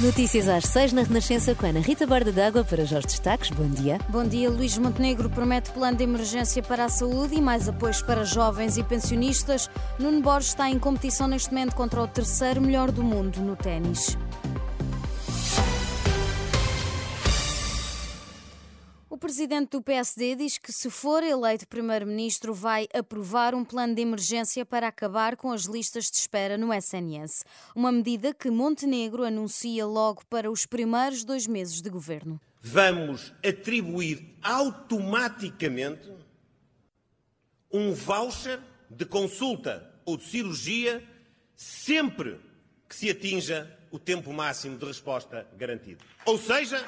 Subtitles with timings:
[0.00, 3.50] Notícias às seis na Renascença com Ana Rita Borda d'Água para Jorge Destaques.
[3.50, 3.98] Bom dia.
[4.08, 4.48] Bom dia.
[4.48, 8.82] Luís Montenegro promete plano de emergência para a saúde e mais apoios para jovens e
[8.82, 9.68] pensionistas.
[9.98, 14.16] Nuno Borges está em competição neste momento contra o terceiro melhor do mundo no ténis.
[19.20, 24.64] Presidente do PSD diz que, se for eleito primeiro-ministro, vai aprovar um plano de emergência
[24.64, 27.44] para acabar com as listas de espera no SNS.
[27.76, 32.40] Uma medida que Montenegro anuncia logo para os primeiros dois meses de governo.
[32.62, 36.10] Vamos atribuir automaticamente
[37.70, 38.58] um voucher
[38.88, 41.06] de consulta ou de cirurgia
[41.54, 42.40] sempre
[42.88, 46.02] que se atinja o tempo máximo de resposta garantido.
[46.24, 46.82] Ou seja,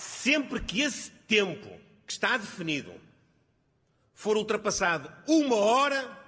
[0.00, 1.68] sempre que esse tempo
[2.06, 2.92] que está definido
[4.14, 6.18] for ultrapassado uma hora,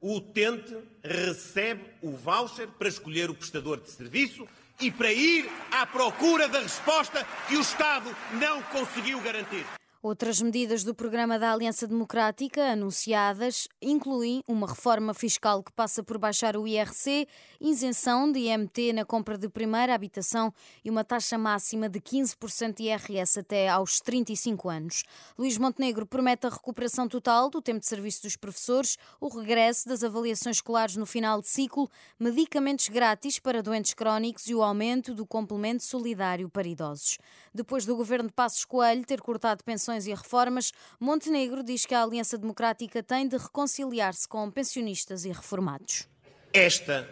[0.00, 4.48] o utente recebe o voucher para escolher o prestador de serviço
[4.80, 9.66] e para ir à procura da resposta que o Estado não conseguiu garantir.
[10.02, 16.16] Outras medidas do programa da Aliança Democrática anunciadas incluem uma reforma fiscal que passa por
[16.16, 17.28] baixar o IRC,
[17.60, 22.84] isenção de IMT na compra de primeira habitação e uma taxa máxima de 15% de
[22.84, 25.04] IRS até aos 35 anos.
[25.38, 30.02] Luís Montenegro promete a recuperação total do tempo de serviço dos professores, o regresso das
[30.02, 35.26] avaliações escolares no final de ciclo, medicamentos grátis para doentes crónicos e o aumento do
[35.26, 37.18] complemento solidário para idosos.
[37.52, 42.02] Depois do governo de Passos Coelho ter cortado pensões e reformas, Montenegro diz que a
[42.02, 46.08] Aliança Democrática tem de reconciliar-se com pensionistas e reformados.
[46.52, 47.08] Esta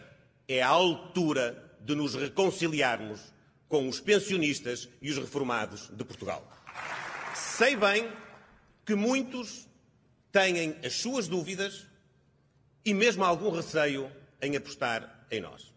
[0.47, 3.21] é a altura de nos reconciliarmos
[3.69, 6.47] com os pensionistas e os reformados de Portugal.
[7.35, 8.11] Sei bem
[8.85, 9.69] que muitos
[10.33, 11.87] têm as suas dúvidas
[12.85, 14.11] e mesmo algum receio
[14.41, 15.73] em apostar em nós.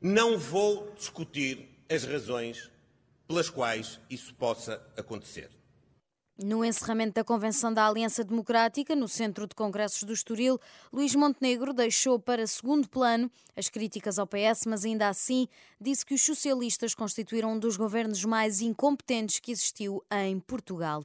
[0.00, 2.70] Não vou discutir as razões
[3.28, 5.50] pelas quais isso possa acontecer.
[6.42, 10.58] No encerramento da Convenção da Aliança Democrática, no Centro de Congressos do Estoril,
[10.90, 15.46] Luís Montenegro deixou para segundo plano as críticas ao PS, mas ainda assim
[15.78, 21.02] disse que os socialistas constituíram um dos governos mais incompetentes que existiu em Portugal.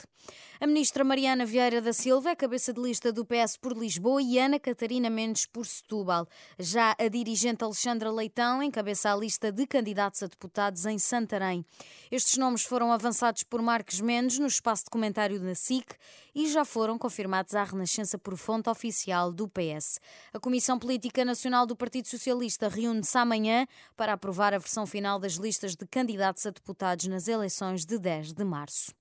[0.60, 4.40] A ministra Mariana Vieira da Silva é cabeça de lista do PS por Lisboa e
[4.40, 6.28] Ana Catarina Mendes por Setúbal.
[6.58, 11.66] Já a dirigente Alexandra Leitão encabeça a lista de candidatos a deputados em Santarém.
[12.10, 15.96] Estes nomes foram avançados por Marques Mendes no espaço de comentário secretário da SIC
[16.34, 20.00] e já foram confirmados à Renascença por fonte oficial do PS.
[20.34, 23.66] A Comissão Política Nacional do Partido Socialista reúne-se amanhã
[23.96, 28.34] para aprovar a versão final das listas de candidatos a deputados nas eleições de 10
[28.34, 28.94] de março.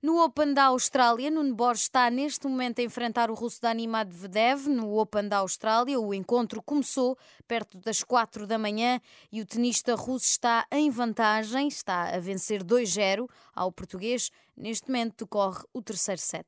[0.00, 4.68] No Open da Austrália, Nuno Borges está neste momento a enfrentar o russo Dani Medvedev
[4.68, 5.98] no Open da Austrália.
[5.98, 9.00] O encontro começou perto das 4 da manhã
[9.32, 14.30] e o tenista russo está em vantagem, está a vencer 2-0 ao português.
[14.56, 16.46] Neste momento decorre o terceiro set.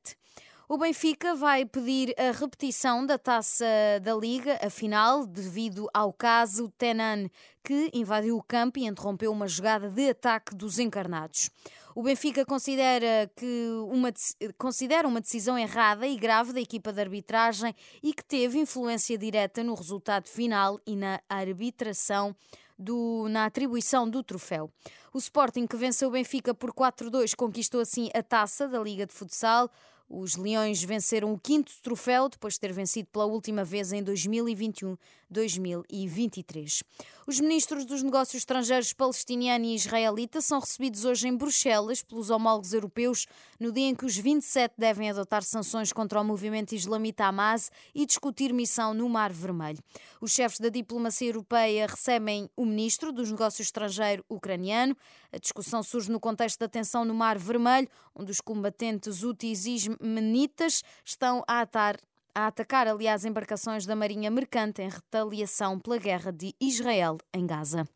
[0.72, 3.66] O Benfica vai pedir a repetição da taça
[4.00, 7.28] da Liga, a final, devido ao caso Tenan,
[7.64, 11.50] que invadiu o campo e interrompeu uma jogada de ataque dos encarnados.
[11.92, 14.12] O Benfica considera que uma,
[14.56, 19.64] considera uma decisão errada e grave da equipa de arbitragem e que teve influência direta
[19.64, 22.32] no resultado final e na arbitração
[22.78, 24.70] do, na atribuição do troféu.
[25.12, 29.12] O Sporting, que venceu o Benfica por 4-2, conquistou assim a taça da Liga de
[29.12, 29.68] Futsal.
[30.12, 36.82] Os Leões venceram o quinto troféu depois de ter vencido pela última vez em 2021-2023.
[37.28, 42.72] Os ministros dos Negócios Estrangeiros palestiniano e israelita são recebidos hoje em Bruxelas pelos homólogos
[42.72, 43.28] europeus
[43.60, 48.04] no dia em que os 27 devem adotar sanções contra o movimento islamita Hamas e
[48.04, 49.78] discutir missão no Mar Vermelho.
[50.20, 54.96] Os chefes da diplomacia europeia recebem o ministro dos Negócios Estrangeiros ucraniano.
[55.32, 59.64] A discussão surge no contexto da tensão no Mar Vermelho, onde os combatentes úteis
[60.00, 61.96] menitas estão a atar
[62.34, 67.88] a atacar, aliás, embarcações da Marinha Mercante em retaliação pela guerra de Israel em Gaza.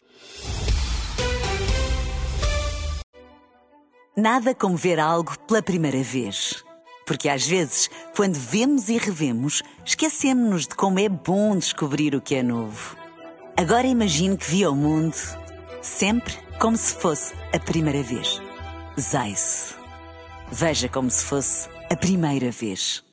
[4.16, 6.64] Nada como ver algo pela primeira vez.
[7.06, 12.36] Porque às vezes, quando vemos e revemos, esquecemos-nos de como é bom descobrir o que
[12.36, 12.96] é novo.
[13.56, 15.16] Agora imagine que viu o mundo
[15.82, 18.40] sempre como se fosse a primeira vez.
[18.98, 19.76] Zais.
[20.50, 23.04] Veja como se fosse a primeira vez.